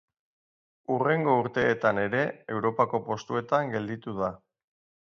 Hurrengo 0.95 1.35
urteetan 1.43 2.01
ere 2.07 2.25
Europako 2.57 3.05
postuetan 3.13 3.79
gelditu 3.79 4.19
da. 4.25 4.35